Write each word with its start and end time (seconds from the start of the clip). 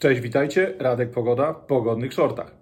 Cześć, 0.00 0.20
witajcie. 0.20 0.74
Radek 0.78 1.10
Pogoda 1.10 1.52
w 1.52 1.66
pogodnych 1.66 2.12
shortach. 2.12 2.54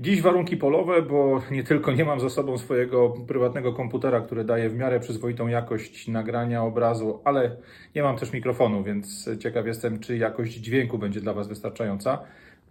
Dziś 0.00 0.22
warunki 0.22 0.56
polowe, 0.56 1.02
bo 1.02 1.42
nie 1.50 1.64
tylko 1.64 1.92
nie 1.92 2.04
mam 2.04 2.20
za 2.20 2.30
sobą 2.30 2.58
swojego 2.58 3.10
prywatnego 3.28 3.72
komputera, 3.72 4.20
który 4.20 4.44
daje 4.44 4.68
w 4.68 4.76
miarę 4.76 5.00
przyzwoitą 5.00 5.48
jakość 5.48 6.08
nagrania 6.08 6.62
obrazu, 6.62 7.20
ale 7.24 7.56
nie 7.94 8.02
mam 8.02 8.16
też 8.16 8.32
mikrofonu, 8.32 8.82
więc 8.82 9.30
ciekaw 9.38 9.66
jestem, 9.66 10.00
czy 10.00 10.16
jakość 10.16 10.52
dźwięku 10.52 10.98
będzie 10.98 11.20
dla 11.20 11.32
Was 11.32 11.48
wystarczająca. 11.48 12.18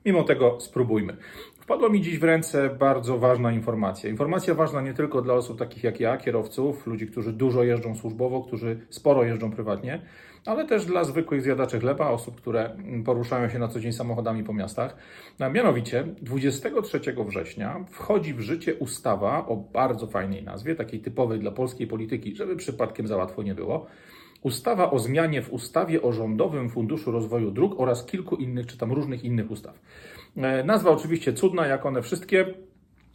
Mimo 0.05 0.23
tego 0.23 0.57
spróbujmy. 0.59 1.17
Wpadła 1.59 1.89
mi 1.89 2.01
dziś 2.01 2.19
w 2.19 2.23
ręce 2.23 2.69
bardzo 2.69 3.17
ważna 3.17 3.51
informacja. 3.51 4.09
Informacja 4.09 4.53
ważna 4.53 4.81
nie 4.81 4.93
tylko 4.93 5.21
dla 5.21 5.33
osób 5.33 5.59
takich 5.59 5.83
jak 5.83 5.99
ja, 5.99 6.17
kierowców, 6.17 6.87
ludzi, 6.87 7.07
którzy 7.07 7.33
dużo 7.33 7.63
jeżdżą 7.63 7.95
służbowo, 7.95 8.41
którzy 8.41 8.79
sporo 8.89 9.23
jeżdżą 9.23 9.51
prywatnie, 9.51 10.01
ale 10.45 10.65
też 10.65 10.85
dla 10.85 11.03
zwykłych 11.03 11.41
zjadaczy 11.41 11.79
chleba, 11.79 12.09
osób, 12.09 12.35
które 12.35 12.77
poruszają 13.05 13.49
się 13.49 13.59
na 13.59 13.67
co 13.67 13.79
dzień 13.79 13.93
samochodami 13.93 14.43
po 14.43 14.53
miastach. 14.53 14.95
A 15.39 15.49
mianowicie 15.49 16.07
23 16.21 16.99
września 17.27 17.85
wchodzi 17.89 18.33
w 18.33 18.39
życie 18.39 18.75
ustawa 18.75 19.47
o 19.47 19.55
bardzo 19.55 20.07
fajnej 20.07 20.43
nazwie, 20.43 20.75
takiej 20.75 20.99
typowej 20.99 21.39
dla 21.39 21.51
polskiej 21.51 21.87
polityki, 21.87 22.35
żeby 22.35 22.55
przypadkiem 22.55 23.07
za 23.07 23.17
łatwo 23.17 23.43
nie 23.43 23.55
było. 23.55 23.87
Ustawa 24.41 24.91
o 24.91 24.99
zmianie 24.99 25.41
w 25.41 25.53
ustawie 25.53 26.01
o 26.01 26.13
Rządowym 26.13 26.69
Funduszu 26.69 27.11
Rozwoju 27.11 27.51
Dróg 27.51 27.79
oraz 27.79 28.05
kilku 28.05 28.35
innych, 28.35 28.67
czy 28.67 28.77
tam 28.77 28.91
różnych 28.91 29.23
innych 29.23 29.51
ustaw. 29.51 29.79
E, 30.37 30.63
nazwa 30.63 30.91
oczywiście 30.91 31.33
cudna, 31.33 31.67
jak 31.67 31.85
one 31.85 32.01
wszystkie, 32.01 32.53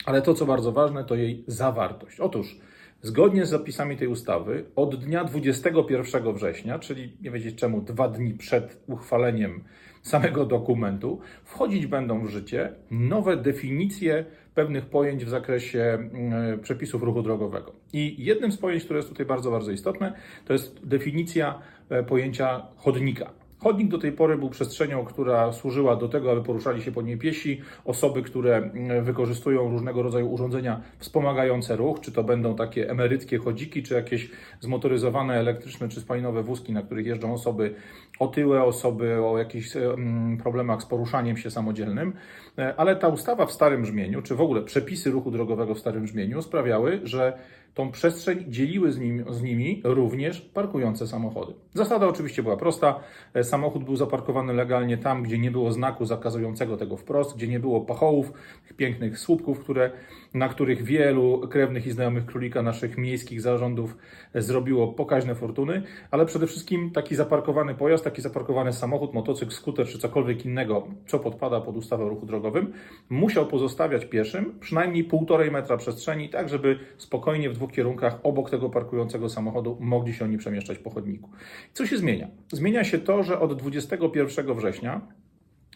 ale 0.05 0.23
to, 0.23 0.34
co 0.34 0.47
bardzo 0.47 0.73
ważne, 0.73 1.05
to 1.05 1.14
jej 1.14 1.45
zawartość. 1.47 2.20
Otóż, 2.20 2.56
zgodnie 3.02 3.47
z 3.47 3.50
zapisami 3.50 3.97
tej 3.97 4.09
ustawy, 4.09 4.64
od 4.77 5.05
dnia 5.05 5.24
21 5.24 6.34
września, 6.34 6.78
czyli 6.78 7.16
nie 7.23 7.30
wiedzieć 7.30 7.55
czemu, 7.55 7.80
dwa 7.80 8.09
dni 8.09 8.34
przed 8.34 8.83
uchwaleniem 8.86 9.64
samego 10.02 10.45
dokumentu, 10.45 11.20
wchodzić 11.45 11.86
będą 11.86 12.27
w 12.27 12.28
życie 12.28 12.72
nowe 12.91 13.36
definicje 13.36 14.25
pewnych 14.55 14.86
pojęć 14.86 15.24
w 15.24 15.28
zakresie 15.28 15.80
mm, 15.80 16.60
przepisów 16.60 17.02
ruchu 17.02 17.22
drogowego. 17.22 17.72
I 17.92 18.24
jednym 18.24 18.52
z 18.52 18.56
pojęć, 18.56 18.84
które 18.84 18.98
jest 18.98 19.08
tutaj 19.08 19.27
bardzo, 19.27 19.50
bardzo 19.50 19.70
istotne, 19.70 20.12
to 20.44 20.52
jest 20.52 20.86
definicja 20.86 21.58
e, 21.88 22.02
pojęcia 22.02 22.66
chodnika. 22.77 23.44
Chodnik 23.58 23.88
do 23.88 23.98
tej 23.98 24.12
pory 24.12 24.38
był 24.38 24.50
przestrzenią, 24.50 25.05
która 25.05 25.52
służyła 25.52 25.97
do 25.97 26.08
tego, 26.08 26.33
aby 26.33 26.42
poruszali 26.42 26.83
się 26.83 26.92
po 26.92 27.02
niej 27.02 27.19
piesi, 27.19 27.61
osoby, 27.84 28.22
które 28.22 28.56
mm, 28.56 29.05
wykorzystują 29.05 29.70
różnego 29.70 30.02
rodzaju 30.02 30.33
urządzenia 30.33 30.80
wspomagające 30.98 31.77
ruch, 31.77 32.00
czy 32.00 32.12
to 32.12 32.24
będą 32.24 32.56
takie 32.56 32.91
emeryckie 32.91 33.38
chodziki, 33.38 33.83
czy 33.83 33.94
jakieś 33.94 34.30
zmotoryzowane 34.61 35.34
elektryczne 35.34 35.88
czy 35.88 36.00
spalinowe 36.00 36.42
wózki, 36.42 36.72
na 36.72 36.83
których 36.83 37.06
jeżdżą 37.06 37.33
osoby 37.33 37.74
otyłe, 38.19 38.62
osoby 38.62 39.24
o 39.24 39.38
jakichś 39.38 39.77
mm, 39.77 40.36
problemach 40.39 40.83
z 40.83 40.86
poruszaniem 40.86 41.36
się 41.36 41.50
samodzielnym. 41.50 42.12
E, 42.58 42.74
ale 42.77 42.96
ta 42.96 43.08
ustawa 43.08 43.46
w 43.46 43.52
starym 43.52 43.83
brzmieniu, 43.83 44.22
czy 44.22 44.34
w 44.34 44.41
ogóle 44.41 44.62
przepisy 44.62 45.11
ruchu 45.11 45.30
drogowego 45.30 45.74
w 45.74 45.78
starym 45.78 46.05
brzmieniu 46.05 46.42
sprawiały, 46.42 47.00
że 47.05 47.39
tą 47.75 47.91
przestrzeń 47.91 48.44
dzieliły 48.48 48.92
z, 48.92 49.00
z 49.30 49.42
nimi 49.42 49.80
również 49.84 50.41
parkujące 50.41 51.06
samochody. 51.06 51.55
Zasada 51.75 52.08
oczywiście 52.08 52.42
była 52.42 52.56
prosta. 52.56 53.00
E, 53.34 53.44
samochód 53.44 53.84
był 53.84 53.97
zaparkowany 53.97 54.53
legalnie 54.53 54.98
tam, 54.98 55.22
gdzie 55.22 55.39
nie 55.39 55.50
było 55.50 55.72
znaku 55.72 56.05
zakazującego 56.05 56.77
tego 56.77 56.97
wprost, 56.97 57.36
gdzie 57.36 57.48
nie 57.48 57.61
było 57.61 57.80
pachołów, 57.80 58.33
tych 58.69 58.77
pięknych 58.77 59.19
słupków, 59.19 59.61
które, 59.61 59.91
na 60.34 60.48
których 60.48 60.83
wielu 60.83 61.48
krewnych 61.48 61.86
i 61.86 61.91
znajomych 61.91 62.27
królika 62.27 62.62
naszych 62.62 62.98
miejskich 62.98 63.41
zarządów 63.41 63.97
e, 64.34 64.42
zrobiło 64.42 64.89
pokaźne 64.89 65.34
fortuny, 65.34 65.83
ale 66.11 66.27
przede 66.27 66.47
wszystkim 66.47 66.91
taki 66.91 67.14
zaparkowany 67.14 67.75
pojazd, 67.75 68.05
taki 68.05 68.22
zaparkowany 68.22 68.72
samochód, 68.72 69.14
motocykl, 69.14 69.52
skuter 69.52 69.86
czy 69.86 69.98
cokolwiek 69.98 70.45
innego, 70.47 70.86
co 71.06 71.19
podpada 71.19 71.61
pod 71.61 71.77
ustawę 71.77 72.05
o 72.05 72.08
ruchu 72.08 72.27
drogowym, 72.27 72.72
musiał 73.11 73.47
pozostawiać 73.47 74.05
pieszym 74.05 74.58
przynajmniej 74.61 75.05
półtorej 75.05 75.50
metra 75.50 75.77
przestrzeni, 75.77 76.28
tak 76.28 76.48
żeby 76.48 76.79
spokojnie 76.98 77.51
w 77.51 77.64
dwóch 77.64 77.77
kierunkach 77.77 78.19
obok 78.23 78.51
tego 78.51 78.70
parkującego 78.70 79.29
samochodu 79.29 79.77
mogli 79.80 80.14
się 80.14 80.25
oni 80.25 80.39
przemieszczać 80.39 80.79
po 80.79 80.91
chodniku. 80.91 81.30
Co 81.73 81.86
się 81.86 81.97
zmienia? 81.97 82.29
Zmienia 82.52 82.85
się 82.85 82.98
to, 82.98 83.23
że 83.23 83.41
od 83.41 83.58
21 83.58 84.55
września 84.55 85.01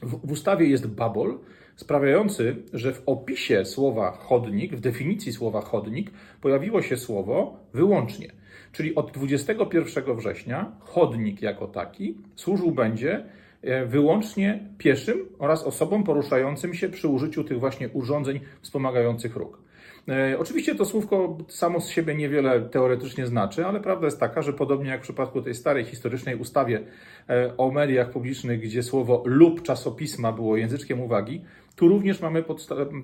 w, 0.03 0.31
ustawie 0.31 0.67
jest 0.67 0.87
babol, 0.87 1.39
sprawiający, 1.77 2.57
że 2.73 2.93
w 2.93 3.03
opisie 3.07 3.65
słowa 3.65 4.11
chodnik, 4.11 4.77
w 4.77 4.81
definicji 4.81 5.33
słowa 5.33 5.61
chodnik, 5.61 6.11
pojawiło 6.41 6.83
się 6.83 6.97
słowo 6.97 7.61
wyłącznie. 7.73 8.33
Czyli 8.73 8.95
od 8.95 9.13
21 9.13 10.17
września 10.17 10.73
chodnik 10.81 11.43
jako 11.43 11.67
taki 11.67 12.17
służył 12.37 12.73
będzie 12.73 13.25
e, 13.63 13.87
wyłącznie 13.87 14.69
pieszym 14.79 15.19
oraz 15.39 15.65
osobom 15.65 16.05
poruszającym 16.05 16.75
się 16.75 16.89
przy 16.89 17.09
użyciu 17.09 17.45
tych 17.45 17.61
właśnie 17.61 17.89
urządzeń 17.89 18.41
wspomagających 18.63 19.37
ruch. 19.37 19.68
E, 20.09 20.39
oczywiście 20.39 20.75
to 20.75 20.85
słówko 20.85 21.39
samo 21.49 21.81
z 21.81 21.89
siebie 21.89 22.15
niewiele 22.15 22.61
teoretycznie 22.61 23.27
znaczy, 23.27 23.67
ale 23.67 23.81
prawda 23.81 24.07
jest 24.07 24.21
taka, 24.21 24.43
że 24.43 24.53
podobnie 24.53 24.91
jak 24.91 25.01
w 25.01 25.03
przypadku 25.03 25.43
tej 25.43 25.55
starej 25.55 25.85
historycznej 25.85 26.37
ustawie 26.37 26.81
e, 27.29 27.57
o 27.57 27.71
mediach 27.71 28.11
publicznych, 28.11 28.61
gdzie 28.61 28.83
słowo 28.83 29.23
lub 29.27 29.63
czasopisma 29.63 30.33
było 30.33 30.57
języczkiem 30.57 31.01
uwagi, 31.01 31.45
tu 31.79 31.89
również 31.89 32.21
mamy 32.21 32.45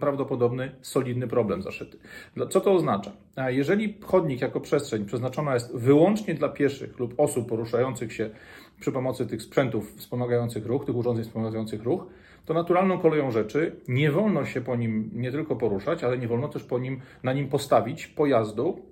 prawdopodobny, 0.01 0.71
solidny 0.83 1.29
problem 1.29 1.63
zaszyty. 1.63 1.99
Co 2.51 2.61
to 2.61 2.73
oznacza? 2.73 3.13
Jeżeli 3.49 3.99
chodnik 4.03 4.41
jako 4.41 4.61
przestrzeń 4.61 5.05
przeznaczona 5.05 5.55
jest 5.55 5.77
wyłącznie 5.77 6.35
dla 6.35 6.49
pieszych 6.49 6.99
lub 6.99 7.21
osób 7.21 7.49
poruszających 7.49 8.13
się 8.13 8.31
przy 8.81 8.93
pomocy 8.93 9.27
tych 9.27 9.43
sprzętów 9.43 9.95
wspomagających 9.97 10.67
ruch, 10.67 10.85
tych 10.85 10.97
urządzeń 10.97 11.25
wspomagających 11.25 11.83
ruch, 11.83 12.07
to 12.47 12.55
naturalną 12.55 12.99
koleją 12.99 13.31
rzeczy 13.31 13.77
nie 13.89 14.11
wolno 14.11 14.45
się 14.45 14.61
po 14.61 14.77
nim 14.77 15.11
nie 15.13 15.33
tylko 15.33 15.57
poruszać, 15.57 16.05
ale 16.05 16.19
nie 16.19 16.29
wolno 16.29 16.49
też 16.49 16.65
po 16.65 16.79
nim, 16.79 17.01
na 17.23 17.33
nim 17.33 17.49
postawić 17.49 18.07
pojazdu, 18.07 18.83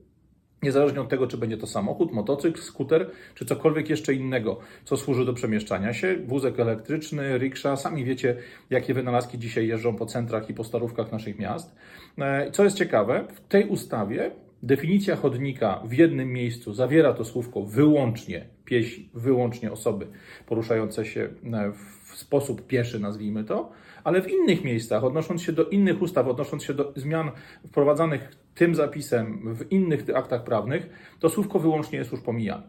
niezależnie 0.63 1.01
od 1.01 1.09
tego, 1.09 1.27
czy 1.27 1.37
będzie 1.37 1.57
to 1.57 1.67
samochód, 1.67 2.13
motocykl, 2.13 2.61
skuter, 2.61 3.11
czy 3.35 3.45
cokolwiek 3.45 3.91
jeszcze 3.91 4.15
innego, 4.15 4.59
co 4.85 4.97
służy 4.97 5.25
do 5.25 5.33
przemieszczania 5.33 5.93
się, 5.95 6.17
wózek 6.27 6.61
elektryczny, 6.61 7.39
riksza, 7.39 7.77
sami 7.77 8.05
wiecie, 8.05 8.37
jakie 8.71 8.95
wynalazki 8.95 9.39
dzisiaj 9.39 9.69
jeżdżą 9.69 9.97
po 9.97 10.07
centrach 10.07 10.51
i 10.51 10.55
po 10.55 10.65
starówkach 10.65 11.13
naszych 11.13 11.39
miast. 11.39 11.75
E, 12.19 12.51
co 12.51 12.65
jest 12.65 12.77
ciekawe, 12.77 13.25
w 13.35 13.41
tej 13.41 13.69
ustawie 13.69 14.31
definicja 14.63 15.17
chodnika 15.17 15.83
w 15.85 15.93
jednym 15.93 16.33
miejscu 16.33 16.75
zawiera 16.75 17.13
to 17.13 17.25
słówko 17.25 17.63
wyłącznie 17.63 18.47
piesi, 18.73 19.11
wyłącznie 19.15 19.73
osoby 19.73 20.07
poruszające 20.47 21.05
się 21.05 21.21
e, 21.53 21.73
w 21.73 22.17
sposób 22.17 22.67
pieszy, 22.67 23.01
nazwijmy 23.01 23.45
to, 23.45 23.71
ale 24.05 24.23
w 24.23 24.31
innych 24.31 24.65
miejscach, 24.65 25.05
odnosząc 25.05 25.43
się 25.43 25.53
do 25.53 25.65
innych 25.69 26.03
ustaw, 26.03 26.27
odnosząc 26.29 26.65
się 26.65 26.75
do 26.75 26.93
zmian 26.97 27.31
wprowadzanych 27.67 28.37
tym 28.55 28.75
zapisem 28.75 29.55
w 29.55 29.73
innych 29.73 30.05
aktach 30.15 30.45
prawnych, 30.45 30.89
to 31.21 31.29
słówko 31.29 31.59
wyłącznie 31.59 31.99
jest 31.99 32.13
już 32.13 32.21
pomijane. 32.21 32.63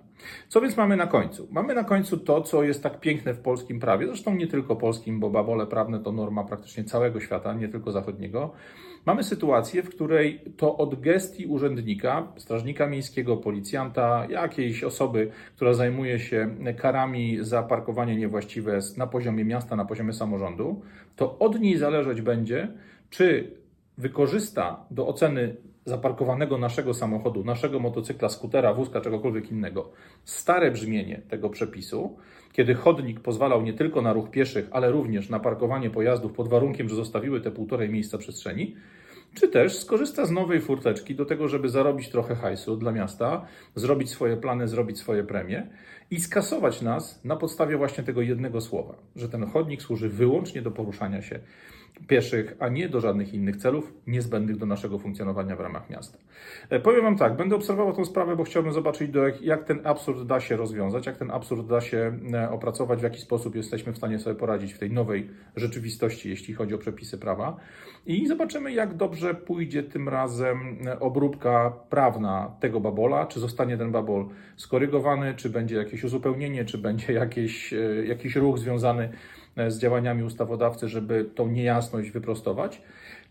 Co 0.47 0.61
więc 0.61 0.77
mamy 0.77 0.95
na 0.95 1.07
końcu? 1.07 1.47
Mamy 1.51 1.75
na 1.75 1.83
końcu 1.83 2.17
to, 2.17 2.41
co 2.41 2.63
jest 2.63 2.83
tak 2.83 2.99
piękne 2.99 3.33
w 3.33 3.39
polskim 3.39 3.79
prawie, 3.79 4.07
zresztą 4.07 4.35
nie 4.35 4.47
tylko 4.47 4.75
polskim, 4.75 5.19
bo 5.19 5.29
babole 5.29 5.67
prawne 5.67 5.99
to 5.99 6.11
norma 6.11 6.43
praktycznie 6.43 6.83
całego 6.83 7.19
świata, 7.19 7.53
nie 7.53 7.69
tylko 7.69 7.91
zachodniego. 7.91 8.53
Mamy 9.05 9.23
sytuację, 9.23 9.83
w 9.83 9.89
której 9.89 10.41
to 10.57 10.77
od 10.77 11.01
gestii 11.01 11.45
urzędnika, 11.45 12.27
strażnika 12.37 12.87
miejskiego, 12.87 13.37
policjanta, 13.37 14.27
jakiejś 14.29 14.83
osoby, 14.83 15.31
która 15.55 15.73
zajmuje 15.73 15.92
się 16.17 16.55
karami 16.77 17.37
za 17.41 17.63
parkowanie 17.63 18.15
niewłaściwe 18.15 18.79
na 18.97 19.07
poziomie 19.07 19.45
miasta, 19.45 19.75
na 19.75 19.85
poziomie 19.85 20.13
samorządu, 20.13 20.81
to 21.15 21.39
od 21.39 21.59
niej 21.59 21.77
zależeć 21.77 22.21
będzie, 22.21 22.67
czy 23.09 23.51
wykorzysta 23.97 24.85
do 24.91 25.07
oceny 25.07 25.55
zaparkowanego 25.85 26.57
naszego 26.57 26.93
samochodu, 26.93 27.43
naszego 27.43 27.79
motocykla, 27.79 28.29
skutera, 28.29 28.73
wózka, 28.73 29.01
czegokolwiek 29.01 29.51
innego, 29.51 29.91
stare 30.23 30.71
brzmienie 30.71 31.21
tego 31.29 31.49
przepisu, 31.49 32.17
kiedy 32.51 32.75
chodnik 32.75 33.19
pozwalał 33.19 33.61
nie 33.61 33.73
tylko 33.73 34.01
na 34.01 34.13
ruch 34.13 34.29
pieszych, 34.29 34.67
ale 34.71 34.91
również 34.91 35.29
na 35.29 35.39
parkowanie 35.39 35.89
pojazdów 35.89 36.33
pod 36.33 36.47
warunkiem, 36.47 36.89
że 36.89 36.95
zostawiły 36.95 37.41
te 37.41 37.51
półtorej 37.51 37.89
miejsca 37.89 38.17
przestrzeni, 38.17 38.75
czy 39.33 39.47
też 39.47 39.79
skorzysta 39.79 40.25
z 40.25 40.31
nowej 40.31 40.61
furteczki 40.61 41.15
do 41.15 41.25
tego, 41.25 41.47
żeby 41.47 41.69
zarobić 41.69 42.09
trochę 42.09 42.35
hajsu 42.35 42.77
dla 42.77 42.91
miasta, 42.91 43.45
zrobić 43.75 44.09
swoje 44.09 44.37
plany, 44.37 44.67
zrobić 44.67 44.99
swoje 44.99 45.23
premie 45.23 45.67
i 46.11 46.19
skasować 46.19 46.81
nas 46.81 47.25
na 47.25 47.35
podstawie 47.35 47.77
właśnie 47.77 48.03
tego 48.03 48.21
jednego 48.21 48.61
słowa, 48.61 48.95
że 49.15 49.29
ten 49.29 49.45
chodnik 49.45 49.81
służy 49.81 50.09
wyłącznie 50.09 50.61
do 50.61 50.71
poruszania 50.71 51.21
się 51.21 51.39
pieszych, 52.07 52.55
a 52.59 52.69
nie 52.69 52.89
do 52.89 53.01
żadnych 53.01 53.33
innych 53.33 53.57
celów 53.57 53.93
niezbędnych 54.07 54.57
do 54.57 54.65
naszego 54.65 54.99
funkcjonowania 54.99 55.55
w 55.55 55.59
ramach 55.59 55.89
miasta. 55.89 56.17
E, 56.69 56.79
powiem 56.79 57.03
Wam 57.03 57.17
tak, 57.17 57.35
będę 57.35 57.55
obserwował 57.55 57.93
tę 57.93 58.05
sprawę, 58.05 58.35
bo 58.35 58.43
chciałbym 58.43 58.73
zobaczyć, 58.73 59.15
jak, 59.15 59.41
jak 59.41 59.63
ten 59.63 59.79
absurd 59.83 60.27
da 60.27 60.39
się 60.39 60.55
rozwiązać, 60.55 61.05
jak 61.05 61.17
ten 61.17 61.31
absurd 61.31 61.67
da 61.67 61.81
się 61.81 62.17
e, 62.33 62.49
opracować, 62.49 62.99
w 62.99 63.03
jaki 63.03 63.21
sposób 63.21 63.55
jesteśmy 63.55 63.93
w 63.93 63.97
stanie 63.97 64.19
sobie 64.19 64.35
poradzić 64.35 64.73
w 64.73 64.79
tej 64.79 64.91
nowej 64.91 65.29
rzeczywistości, 65.55 66.29
jeśli 66.29 66.53
chodzi 66.53 66.73
o 66.73 66.77
przepisy 66.77 67.17
prawa. 67.17 67.57
I 68.05 68.27
zobaczymy, 68.27 68.71
jak 68.71 68.93
dobrze 68.93 69.33
pójdzie 69.33 69.83
tym 69.83 70.09
razem 70.09 70.77
e, 70.85 70.99
obróbka 70.99 71.73
prawna 71.89 72.55
tego 72.59 72.79
babola, 72.79 73.25
czy 73.25 73.39
zostanie 73.39 73.77
ten 73.77 73.91
babol 73.91 74.25
skorygowany, 74.55 75.33
czy 75.35 75.49
będzie 75.49 75.75
jakieś 75.75 76.03
uzupełnienie, 76.03 76.65
czy 76.65 76.77
będzie 76.77 77.13
jakieś, 77.23 77.73
jakiś 78.05 78.35
ruch 78.35 78.59
związany 78.59 79.09
z 79.67 79.79
działaniami 79.79 80.23
ustawodawcy, 80.23 80.87
żeby 80.87 81.25
tą 81.35 81.47
niejasność 81.47 82.11
wyprostować, 82.11 82.81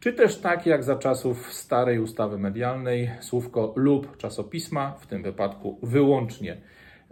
czy 0.01 0.13
też 0.13 0.39
tak 0.39 0.67
jak 0.67 0.85
za 0.85 0.97
czasów 0.97 1.53
starej 1.53 1.99
ustawy 1.99 2.39
medialnej, 2.39 3.11
słówko 3.21 3.73
lub 3.77 4.17
czasopisma, 4.17 4.91
w 5.01 5.07
tym 5.07 5.23
wypadku 5.23 5.79
wyłącznie 5.83 6.57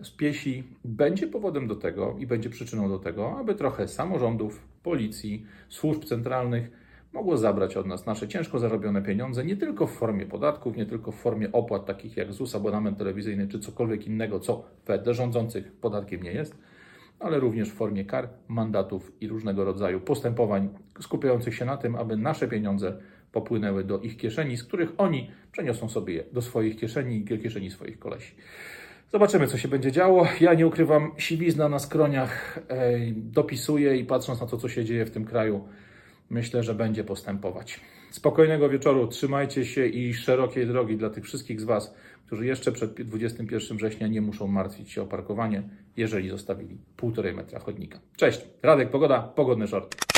z 0.02 0.10
piesi, 0.10 0.64
będzie 0.84 1.26
powodem 1.26 1.66
do 1.66 1.76
tego 1.76 2.16
i 2.18 2.26
będzie 2.26 2.50
przyczyną 2.50 2.88
do 2.88 2.98
tego, 2.98 3.38
aby 3.38 3.54
trochę 3.54 3.88
samorządów, 3.88 4.62
policji, 4.82 5.46
służb 5.68 6.04
centralnych 6.04 6.70
mogło 7.12 7.36
zabrać 7.36 7.76
od 7.76 7.86
nas 7.86 8.06
nasze 8.06 8.28
ciężko 8.28 8.58
zarobione 8.58 9.02
pieniądze, 9.02 9.44
nie 9.44 9.56
tylko 9.56 9.86
w 9.86 9.92
formie 9.92 10.26
podatków, 10.26 10.76
nie 10.76 10.86
tylko 10.86 11.12
w 11.12 11.16
formie 11.16 11.52
opłat 11.52 11.86
takich 11.86 12.16
jak 12.16 12.32
ZUS, 12.32 12.54
abonament 12.54 12.98
telewizyjny 12.98 13.48
czy 13.48 13.58
cokolwiek 13.58 14.06
innego, 14.06 14.40
co 14.40 14.64
wedle 14.86 15.14
rządzących 15.14 15.72
podatkiem 15.72 16.22
nie 16.22 16.32
jest, 16.32 16.58
ale 17.20 17.40
również 17.40 17.70
w 17.70 17.74
formie 17.74 18.04
kar, 18.04 18.28
mandatów 18.48 19.12
i 19.20 19.28
różnego 19.28 19.64
rodzaju 19.64 20.00
postępowań 20.00 20.68
skupiających 21.00 21.54
się 21.54 21.64
na 21.64 21.76
tym, 21.76 21.96
aby 21.96 22.16
nasze 22.16 22.48
pieniądze 22.48 22.98
popłynęły 23.32 23.84
do 23.84 23.98
ich 23.98 24.16
kieszeni, 24.16 24.56
z 24.56 24.64
których 24.64 24.92
oni 24.98 25.30
przeniosą 25.52 25.88
sobie 25.88 26.14
je 26.14 26.24
do 26.32 26.42
swoich 26.42 26.76
kieszeni 26.76 27.16
i 27.16 27.24
do 27.24 27.38
kieszeni 27.38 27.70
swoich 27.70 27.98
kolesi. 27.98 28.34
Zobaczymy, 29.12 29.46
co 29.46 29.58
się 29.58 29.68
będzie 29.68 29.92
działo. 29.92 30.26
Ja 30.40 30.54
nie 30.54 30.66
ukrywam, 30.66 31.12
siwizna 31.16 31.68
na 31.68 31.78
skroniach 31.78 32.58
dopisuje 33.14 33.96
i 33.96 34.04
patrząc 34.04 34.40
na 34.40 34.46
to, 34.46 34.56
co 34.56 34.68
się 34.68 34.84
dzieje 34.84 35.04
w 35.04 35.10
tym 35.10 35.24
kraju, 35.24 35.64
myślę, 36.30 36.62
że 36.62 36.74
będzie 36.74 37.04
postępować. 37.04 37.80
Spokojnego 38.10 38.68
wieczoru, 38.68 39.06
trzymajcie 39.06 39.66
się 39.66 39.86
i 39.86 40.14
szerokiej 40.14 40.66
drogi 40.66 40.96
dla 40.96 41.10
tych 41.10 41.24
wszystkich 41.24 41.60
z 41.60 41.64
Was, 41.64 41.94
którzy 42.26 42.46
jeszcze 42.46 42.72
przed 42.72 43.02
21 43.02 43.76
września 43.76 44.06
nie 44.06 44.20
muszą 44.20 44.46
martwić 44.46 44.90
się 44.90 45.02
o 45.02 45.06
parkowanie, 45.06 45.62
jeżeli 45.96 46.28
zostawili 46.28 46.78
półtorej 46.96 47.34
metra 47.34 47.60
chodnika. 47.60 48.00
Cześć, 48.16 48.40
Radek 48.62 48.90
Pogoda, 48.90 49.22
pogodny 49.22 49.68
short. 49.68 50.09